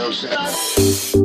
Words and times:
no 0.00 0.10
sense. 0.10 1.19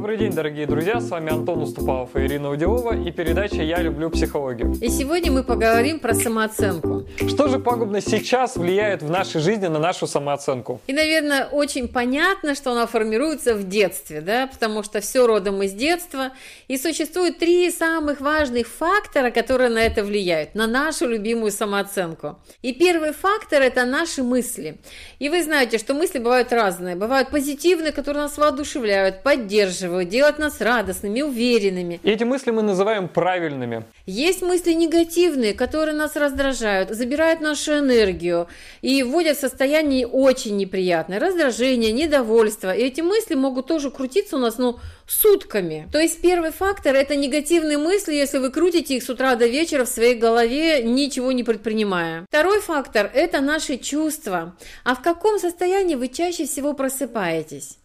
Добрый 0.00 0.16
день, 0.16 0.32
дорогие 0.32 0.66
друзья, 0.66 0.98
с 0.98 1.10
вами 1.10 1.30
Антон 1.30 1.60
Уступалов 1.60 2.16
и 2.16 2.20
Ирина 2.20 2.48
Удилова 2.48 2.96
и 2.96 3.12
передача 3.12 3.56
«Я 3.56 3.82
люблю 3.82 4.08
психологию». 4.08 4.72
И 4.80 4.88
сегодня 4.88 5.30
мы 5.30 5.44
поговорим 5.44 6.00
про 6.00 6.14
самооценку. 6.14 7.04
Что 7.28 7.48
же 7.48 7.58
пагубно 7.58 8.00
сейчас 8.00 8.56
влияет 8.56 9.02
в 9.02 9.10
нашей 9.10 9.42
жизни 9.42 9.66
на 9.66 9.78
нашу 9.78 10.06
самооценку? 10.06 10.80
И, 10.86 10.94
наверное, 10.94 11.44
очень 11.48 11.86
понятно, 11.86 12.54
что 12.54 12.72
она 12.72 12.86
формируется 12.86 13.54
в 13.54 13.68
детстве, 13.68 14.22
да, 14.22 14.46
потому 14.46 14.82
что 14.82 15.02
все 15.02 15.26
родом 15.26 15.62
из 15.62 15.74
детства. 15.74 16.30
И 16.66 16.78
существует 16.78 17.38
три 17.38 17.70
самых 17.70 18.22
важных 18.22 18.68
фактора, 18.68 19.30
которые 19.30 19.68
на 19.68 19.82
это 19.82 20.02
влияют, 20.02 20.54
на 20.54 20.66
нашу 20.66 21.08
любимую 21.08 21.52
самооценку. 21.52 22.38
И 22.62 22.72
первый 22.72 23.12
фактор– 23.12 23.60
это 23.62 23.84
наши 23.84 24.22
мысли. 24.22 24.78
И 25.18 25.28
вы 25.28 25.42
знаете, 25.42 25.76
что 25.76 25.92
мысли 25.92 26.18
бывают 26.18 26.54
разные. 26.54 26.96
Бывают 26.96 27.28
позитивные, 27.28 27.92
которые 27.92 28.22
нас 28.22 28.38
воодушевляют, 28.38 29.22
поддерживают, 29.22 29.89
поддерживают, 29.90 30.08
делают 30.08 30.38
нас 30.38 30.60
радостными, 30.60 31.22
уверенными. 31.22 32.00
И 32.02 32.10
эти 32.10 32.24
мысли 32.24 32.50
мы 32.50 32.62
называем 32.62 33.08
правильными. 33.08 33.84
Есть 34.06 34.42
мысли 34.42 34.72
негативные, 34.72 35.54
которые 35.54 35.96
нас 35.96 36.16
раздражают, 36.16 36.90
забирают 36.90 37.40
нашу 37.40 37.78
энергию 37.78 38.46
и 38.82 39.02
вводят 39.02 39.36
в 39.36 39.40
состояние 39.40 40.06
очень 40.06 40.56
неприятное. 40.56 41.18
Раздражение, 41.18 41.92
недовольство. 41.92 42.74
И 42.74 42.82
эти 42.82 43.00
мысли 43.00 43.34
могут 43.34 43.66
тоже 43.66 43.90
крутиться 43.90 44.36
у 44.36 44.38
нас, 44.38 44.58
ну, 44.58 44.78
сутками. 45.06 45.88
То 45.92 45.98
есть 45.98 46.20
первый 46.22 46.52
фактор– 46.52 46.94
это 46.96 47.16
негативные 47.16 47.78
мысли, 47.78 48.14
если 48.14 48.38
вы 48.38 48.50
крутите 48.50 48.96
их 48.96 49.02
с 49.02 49.10
утра 49.10 49.34
до 49.34 49.46
вечера 49.46 49.84
в 49.84 49.88
своей 49.88 50.14
голове, 50.14 50.82
ничего 50.82 51.32
не 51.32 51.42
предпринимая. 51.42 52.24
Второй 52.28 52.60
фактор– 52.60 53.10
это 53.14 53.40
наши 53.40 53.76
чувства. 53.76 54.54
А 54.84 54.94
в 54.94 55.02
каком 55.02 55.38
состоянии 55.38 55.96
вы 55.96 56.08
чаще 56.08 56.44
всего 56.44 56.74
просыпаетесь? 56.74 57.79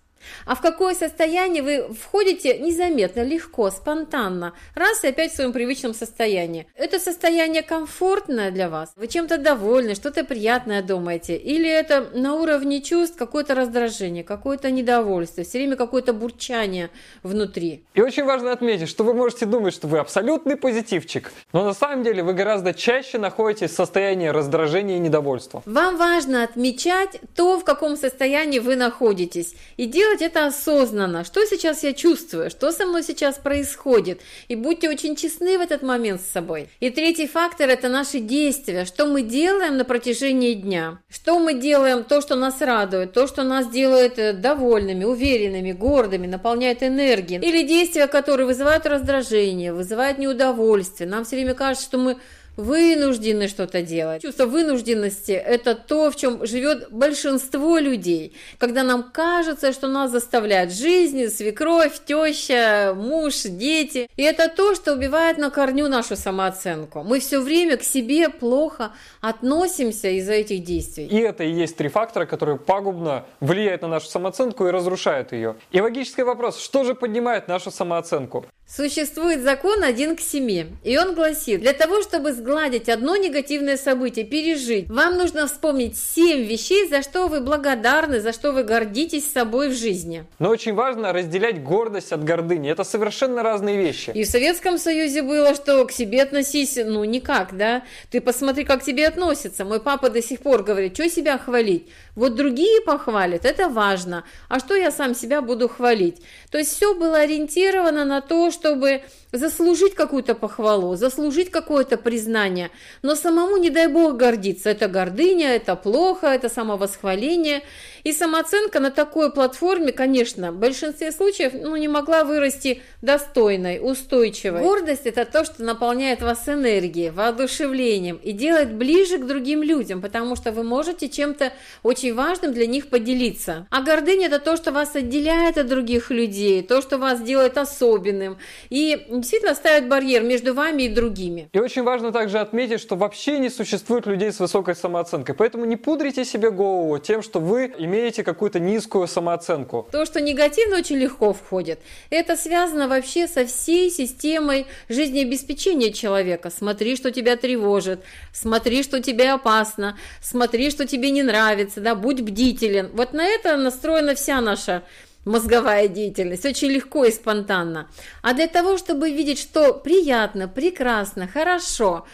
А 0.45 0.55
в 0.55 0.61
какое 0.61 0.93
состояние 0.93 1.63
вы 1.63 1.93
входите 1.93 2.57
незаметно, 2.59 3.21
легко, 3.21 3.69
спонтанно, 3.71 4.53
раз 4.75 5.03
и 5.03 5.07
опять 5.07 5.31
в 5.31 5.35
своем 5.35 5.53
привычном 5.53 5.93
состоянии. 5.93 6.67
Это 6.75 6.99
состояние 6.99 7.63
комфортное 7.63 8.51
для 8.51 8.69
вас? 8.69 8.93
Вы 8.95 9.07
чем-то 9.07 9.37
довольны, 9.37 9.95
что-то 9.95 10.23
приятное 10.23 10.81
думаете? 10.81 11.35
Или 11.35 11.69
это 11.69 12.09
на 12.13 12.35
уровне 12.35 12.81
чувств 12.81 13.17
какое-то 13.17 13.55
раздражение, 13.55 14.23
какое-то 14.23 14.71
недовольство, 14.71 15.43
все 15.43 15.57
время 15.57 15.75
какое-то 15.75 16.13
бурчание 16.13 16.89
внутри? 17.23 17.85
И 17.93 18.01
очень 18.01 18.23
важно 18.23 18.51
отметить, 18.51 18.89
что 18.89 19.03
вы 19.03 19.13
можете 19.13 19.45
думать, 19.45 19.73
что 19.73 19.87
вы 19.87 19.99
абсолютный 19.99 20.55
позитивчик, 20.55 21.31
но 21.53 21.63
на 21.63 21.73
самом 21.73 22.03
деле 22.03 22.23
вы 22.23 22.33
гораздо 22.33 22.73
чаще 22.73 23.17
находитесь 23.17 23.71
в 23.71 23.75
состоянии 23.75 24.27
раздражения 24.27 24.97
и 24.97 24.99
недовольства. 24.99 25.63
Вам 25.65 25.97
важно 25.97 26.43
отмечать 26.43 27.19
то, 27.35 27.59
в 27.59 27.63
каком 27.63 27.95
состоянии 27.97 28.59
вы 28.59 28.75
находитесь, 28.75 29.55
и 29.77 29.85
делать 29.85 30.14
делать 30.15 30.21
это 30.21 30.45
осознанно. 30.47 31.23
Что 31.23 31.45
сейчас 31.45 31.83
я 31.83 31.93
чувствую? 31.93 32.49
Что 32.49 32.71
со 32.71 32.85
мной 32.85 33.03
сейчас 33.03 33.37
происходит? 33.37 34.21
И 34.47 34.55
будьте 34.55 34.89
очень 34.89 35.15
честны 35.15 35.57
в 35.57 35.61
этот 35.61 35.81
момент 35.81 36.21
с 36.21 36.31
собой. 36.31 36.69
И 36.79 36.89
третий 36.89 37.27
фактор– 37.27 37.69
это 37.69 37.89
наши 37.89 38.19
действия. 38.19 38.85
Что 38.85 39.05
мы 39.05 39.21
делаем 39.21 39.77
на 39.77 39.85
протяжении 39.85 40.53
дня? 40.53 40.99
Что 41.09 41.39
мы 41.39 41.53
делаем? 41.53 42.03
То, 42.03 42.21
что 42.21 42.35
нас 42.35 42.61
радует, 42.61 43.13
то, 43.13 43.27
что 43.27 43.43
нас 43.43 43.69
делает 43.69 44.19
э, 44.19 44.33
довольными, 44.33 45.03
уверенными, 45.03 45.71
гордыми, 45.71 46.27
наполняет 46.27 46.83
энергией. 46.83 47.41
Или 47.41 47.63
действия, 47.67 48.07
которые 48.07 48.47
вызывают 48.47 48.85
раздражение, 48.85 49.73
вызывают 49.73 50.17
неудовольствие. 50.17 51.09
Нам 51.09 51.25
все 51.25 51.35
время 51.35 51.53
кажется, 51.53 51.85
что 51.85 51.97
мы 51.97 52.17
вынуждены 52.57 53.47
что-то 53.47 53.81
делать. 53.81 54.21
Чувство 54.21 54.45
вынужденности– 54.45 55.31
это 55.33 55.75
то, 55.75 56.11
в 56.11 56.15
чем 56.15 56.45
живет 56.45 56.91
большинство 56.91 57.77
людей. 57.77 58.33
Когда 58.57 58.83
нам 58.83 59.03
кажется, 59.11 59.73
что 59.73 59.87
нас 59.87 60.11
заставляет 60.11 60.71
жизнь, 60.71 61.27
свекровь, 61.27 61.99
теща, 62.05 62.93
муж, 62.95 63.43
дети. 63.43 64.09
И 64.15 64.23
это 64.23 64.49
то, 64.49 64.75
что 64.75 64.93
убивает 64.93 65.37
на 65.37 65.49
корню 65.49 65.87
нашу 65.87 66.15
самооценку. 66.15 67.03
Мы 67.03 67.19
все 67.19 67.39
время 67.39 67.77
к 67.77 67.83
себе 67.83 68.29
плохо 68.29 68.91
относимся 69.21 70.09
из-за 70.09 70.33
этих 70.33 70.63
действий. 70.63 71.05
И 71.05 71.17
это 71.17 71.43
и 71.43 71.51
есть 71.51 71.75
три 71.77 71.89
фактора, 71.89 72.25
которые 72.25 72.57
пагубно 72.57 73.25
влияют 73.39 73.81
на 73.81 73.87
нашу 73.87 74.07
самооценку 74.07 74.67
и 74.67 74.71
разрушают 74.71 75.31
ее. 75.31 75.55
И 75.71 75.81
логический 75.81 76.23
вопрос, 76.23 76.59
что 76.59 76.83
же 76.83 76.95
поднимает 76.95 77.47
нашу 77.47 77.71
самооценку? 77.71 78.45
Существует 78.67 79.43
закон 79.43 79.83
один 79.83 80.15
к 80.15 80.19
семи, 80.19 80.65
и 80.83 80.97
он 80.97 81.13
гласит, 81.13 81.61
для 81.61 81.71
того, 81.71 82.01
чтобы 82.01 82.33
сгладить 82.33 82.89
одно 82.89 83.15
негативное 83.15 83.77
событие, 83.77 84.25
пережить, 84.25 84.89
вам 84.89 85.17
нужно 85.17 85.45
вспомнить 85.45 85.95
семь 85.95 86.41
вещей, 86.41 86.87
за 86.89 87.03
что 87.03 87.27
вы 87.27 87.41
благодарны, 87.41 88.19
за 88.19 88.33
что 88.33 88.53
вы 88.53 88.63
гордитесь 88.63 89.31
собой 89.31 89.69
в 89.69 89.73
жизни. 89.73 90.25
Но 90.39 90.49
очень 90.49 90.73
важно 90.73 91.13
разделять 91.13 91.63
гордость 91.63 92.11
от 92.11 92.23
гордыни, 92.23 92.71
это 92.71 92.83
совершенно 92.83 93.43
разные 93.43 93.77
вещи. 93.77 94.09
И 94.15 94.23
в 94.23 94.27
Советском 94.27 94.79
Союзе 94.79 95.21
было, 95.21 95.53
что 95.53 95.85
к 95.85 95.91
себе 95.91 96.23
относись, 96.23 96.79
ну, 96.83 97.03
никак, 97.03 97.55
да, 97.55 97.83
ты 98.09 98.19
посмотри, 98.19 98.65
как 98.65 98.81
к 98.81 98.83
тебе 98.83 99.07
относятся. 99.07 99.63
Мой 99.63 99.79
папа 99.79 100.09
до 100.09 100.23
сих 100.23 100.39
пор 100.39 100.63
говорит, 100.63 100.95
что 100.95 101.07
себя 101.07 101.37
хвалить? 101.37 101.87
Вот 102.15 102.35
другие 102.35 102.81
похвалят, 102.81 103.45
это 103.45 103.69
важно, 103.69 104.23
а 104.49 104.59
что 104.59 104.73
я 104.73 104.89
сам 104.89 105.13
себя 105.13 105.43
буду 105.43 105.69
хвалить? 105.69 106.23
То 106.49 106.57
есть 106.57 106.75
все 106.75 106.95
было 106.95 107.19
ориентировано 107.19 108.05
на 108.05 108.21
то, 108.21 108.49
чтобы 108.55 109.01
заслужить 109.37 109.95
какую-то 109.95 110.35
похвалу, 110.35 110.95
заслужить 110.95 111.51
какое-то 111.51 111.97
признание, 111.97 112.71
но 113.01 113.15
самому, 113.15 113.57
не 113.57 113.69
дай 113.69 113.87
бог, 113.87 114.15
гордиться. 114.15 114.69
Это 114.69 114.87
гордыня, 114.87 115.55
это 115.55 115.75
плохо, 115.75 116.27
это 116.27 116.49
самовосхваление. 116.49 117.61
И 118.03 118.13
самооценка 118.13 118.79
на 118.79 118.91
такой 118.91 119.31
платформе, 119.31 119.91
конечно, 119.91 120.51
в 120.51 120.57
большинстве 120.57 121.11
случаев 121.11 121.53
ну, 121.53 121.75
не 121.75 121.87
могла 121.87 122.23
вырасти 122.23 122.81
достойной, 123.01 123.79
устойчивой. 123.81 124.61
Гордость– 124.61 125.01
это 125.05 125.25
то, 125.25 125.43
что 125.43 125.63
наполняет 125.63 126.21
вас 126.21 126.47
энергией, 126.47 127.09
воодушевлением 127.09 128.17
и 128.17 128.31
делает 128.31 128.73
ближе 128.73 129.17
к 129.17 129.25
другим 129.25 129.63
людям, 129.63 130.01
потому 130.01 130.35
что 130.35 130.51
вы 130.51 130.63
можете 130.63 131.09
чем-то 131.09 131.51
очень 131.81 132.13
важным 132.13 132.53
для 132.53 132.67
них 132.67 132.89
поделиться. 132.89 133.65
А 133.71 133.81
гордыня– 133.81 134.27
это 134.27 134.39
то, 134.39 134.55
что 134.55 134.71
вас 134.71 134.95
отделяет 134.95 135.57
от 135.57 135.67
других 135.67 136.11
людей, 136.11 136.61
то, 136.61 136.83
что 136.83 136.99
вас 136.99 137.21
делает 137.21 137.57
особенным. 137.57 138.37
И 138.69 139.05
действительно 139.25 139.55
ставит 139.55 139.89
барьер 139.89 140.21
между 140.21 140.53
вами 140.53 140.83
и 140.83 140.87
другими. 140.87 141.49
И 141.51 141.59
очень 141.59 141.81
важно 141.81 142.11
также 142.11 142.37
отметить, 142.37 142.79
что 142.79 142.95
вообще 142.95 143.39
не 143.39 143.49
существует 143.49 144.05
людей 144.05 144.31
с 144.31 144.39
высокой 144.39 144.75
самооценкой. 144.75 145.33
Поэтому 145.33 145.65
не 145.65 145.77
пудрите 145.77 146.23
себе 146.23 146.51
голову 146.51 146.99
тем, 146.99 147.23
что 147.23 147.39
вы 147.39 147.73
имеете 147.79 148.23
какую-то 148.23 148.59
низкую 148.59 149.07
самооценку. 149.07 149.87
То, 149.91 150.05
что 150.05 150.21
негативно 150.21 150.77
очень 150.77 150.97
легко 150.97 151.33
входит, 151.33 151.79
это 152.11 152.35
связано 152.35 152.87
вообще 152.87 153.27
со 153.27 153.47
всей 153.47 153.89
системой 153.89 154.67
жизнеобеспечения 154.89 155.91
человека. 155.91 156.51
Смотри, 156.55 156.95
что 156.95 157.11
тебя 157.11 157.35
тревожит, 157.35 158.01
смотри, 158.31 158.83
что 158.83 159.01
тебе 159.01 159.31
опасно, 159.31 159.97
смотри, 160.21 160.69
что 160.69 160.85
тебе 160.85 161.09
не 161.09 161.23
нравится, 161.23 161.81
да, 161.81 161.95
будь 161.95 162.21
бдителен. 162.21 162.91
Вот 162.93 163.13
на 163.13 163.25
это 163.25 163.57
настроена 163.57 164.13
вся 164.13 164.39
наша 164.39 164.83
мозговая 165.25 165.87
деятельность, 165.87 166.45
очень 166.45 166.69
легко 166.69 167.05
и 167.05 167.11
спонтанно. 167.11 167.89
А 168.21 168.33
для 168.33 168.47
того, 168.47 168.77
чтобы 168.77 169.11
видеть, 169.11 169.39
что 169.39 169.73
приятно, 169.73 170.47
прекрасно, 170.47 171.27
хорошо, 171.27 172.05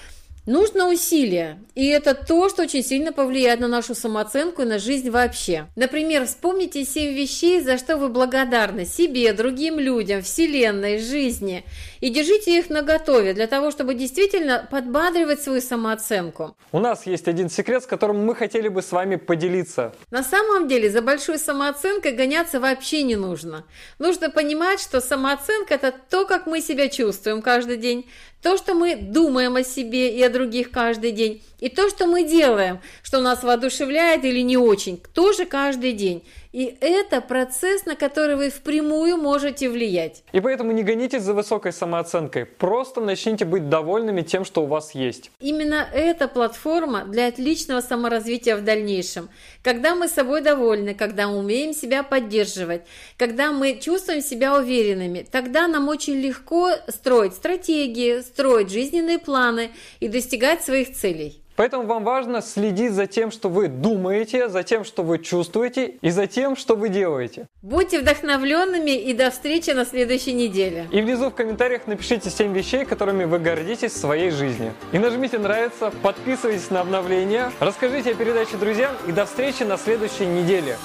Нужно 0.47 0.89
усилие, 0.89 1.59
и 1.75 1.87
это 1.87 2.15
то, 2.15 2.49
что 2.49 2.63
очень 2.63 2.83
сильно 2.83 3.13
повлияет 3.13 3.59
на 3.59 3.67
нашу 3.67 3.93
самооценку 3.93 4.63
и 4.63 4.65
на 4.65 4.79
жизнь 4.79 5.11
вообще. 5.11 5.67
Например, 5.75 6.25
вспомните 6.25 6.83
семь 6.83 7.13
вещей, 7.13 7.61
за 7.61 7.77
что 7.77 7.95
вы 7.95 8.09
благодарны 8.09 8.85
себе, 8.85 9.33
другим 9.33 9.77
людям, 9.77 10.23
вселенной, 10.23 10.97
жизни, 10.97 11.63
и 11.99 12.09
держите 12.09 12.57
их 12.57 12.71
наготове 12.71 13.35
для 13.35 13.45
того, 13.45 13.69
чтобы 13.69 13.93
действительно 13.93 14.67
подбадривать 14.71 15.43
свою 15.43 15.61
самооценку. 15.61 16.57
У 16.71 16.79
нас 16.79 17.05
есть 17.05 17.27
один 17.27 17.47
секрет, 17.47 17.83
с 17.83 17.85
которым 17.85 18.25
мы 18.25 18.33
хотели 18.33 18.67
бы 18.67 18.81
с 18.81 18.91
вами 18.91 19.17
поделиться. 19.17 19.93
На 20.09 20.23
самом 20.23 20.67
деле 20.67 20.89
за 20.89 21.03
большой 21.03 21.37
самооценкой 21.37 22.13
гоняться 22.13 22.59
вообще 22.59 23.03
не 23.03 23.15
нужно. 23.15 23.63
Нужно 23.99 24.31
понимать, 24.31 24.81
что 24.81 25.01
самооценка– 25.01 25.73
это 25.75 25.93
то, 26.09 26.25
как 26.25 26.47
мы 26.47 26.61
себя 26.61 26.89
чувствуем 26.89 27.43
каждый 27.43 27.77
день, 27.77 28.09
то, 28.41 28.57
что 28.57 28.73
мы 28.73 28.95
думаем 28.95 29.55
о 29.55 29.63
себе 29.63 30.15
и 30.15 30.23
о 30.23 30.29
других 30.29 30.71
каждый 30.71 31.11
день, 31.11 31.41
и 31.59 31.69
то, 31.69 31.89
что 31.89 32.07
мы 32.07 32.23
делаем, 32.23 32.79
что 33.03 33.21
нас 33.21 33.43
воодушевляет 33.43 34.25
или 34.25 34.41
не 34.41 34.57
очень, 34.57 35.01
тоже 35.13 35.45
каждый 35.45 35.93
день. 35.93 36.23
И 36.51 36.75
это 36.81 37.21
процесс, 37.21 37.85
на 37.85 37.95
который 37.95 38.35
вы 38.35 38.49
впрямую 38.49 39.15
можете 39.15 39.69
влиять. 39.69 40.23
И 40.33 40.41
поэтому 40.41 40.73
не 40.73 40.83
гонитесь 40.83 41.21
за 41.21 41.33
высокой 41.33 41.71
самооценкой. 41.71 42.45
Просто 42.45 42.99
начните 42.99 43.45
быть 43.45 43.69
довольными 43.69 44.21
тем, 44.21 44.43
что 44.43 44.63
у 44.63 44.65
вас 44.65 44.93
есть. 44.93 45.31
Именно 45.39 45.87
эта 45.93 46.27
платформа 46.27 47.05
для 47.05 47.27
отличного 47.27 47.79
саморазвития 47.79 48.57
в 48.57 48.65
дальнейшем. 48.65 49.29
Когда 49.63 49.95
мы 49.95 50.09
собой 50.09 50.41
довольны, 50.41 50.93
когда 50.93 51.29
мы 51.29 51.37
умеем 51.37 51.73
себя 51.73 52.03
поддерживать, 52.03 52.81
когда 53.17 53.53
мы 53.53 53.79
чувствуем 53.79 54.21
себя 54.21 54.57
уверенными, 54.57 55.25
тогда 55.31 55.69
нам 55.69 55.87
очень 55.87 56.15
легко 56.15 56.71
строить 56.89 57.33
стратегии, 57.33 58.19
строить 58.33 58.69
жизненные 58.69 59.19
планы 59.19 59.71
и 59.99 60.07
достигать 60.07 60.63
своих 60.63 60.93
целей. 60.93 61.41
Поэтому 61.55 61.83
вам 61.83 62.03
важно 62.03 62.41
следить 62.41 62.93
за 62.93 63.07
тем, 63.07 63.29
что 63.29 63.49
вы 63.49 63.67
думаете, 63.67 64.49
за 64.49 64.63
тем, 64.63 64.83
что 64.83 65.03
вы 65.03 65.19
чувствуете 65.19 65.97
и 66.01 66.09
за 66.09 66.25
тем, 66.25 66.55
что 66.55 66.75
вы 66.75 66.89
делаете. 66.89 67.47
Будьте 67.61 67.99
вдохновленными 67.99 68.91
и 68.91 69.13
до 69.13 69.29
встречи 69.29 69.69
на 69.71 69.85
следующей 69.85 70.33
неделе. 70.33 70.87
И 70.91 71.01
внизу 71.01 71.29
в 71.29 71.35
комментариях 71.35 71.87
напишите 71.87 72.29
7 72.29 72.53
вещей, 72.53 72.85
которыми 72.85 73.25
вы 73.25 73.39
гордитесь 73.39 73.91
в 73.91 73.97
своей 73.97 74.31
жизни. 74.31 74.73
И 74.91 74.97
нажмите 74.97 75.37
нравится, 75.37 75.91
подписывайтесь 76.01 76.69
на 76.71 76.81
обновления, 76.81 77.51
расскажите 77.59 78.11
о 78.11 78.15
передаче 78.15 78.57
друзьям 78.57 78.95
и 79.07 79.11
до 79.11 79.25
встречи 79.25 79.63
на 79.63 79.77
следующей 79.77 80.25
неделе. 80.25 80.77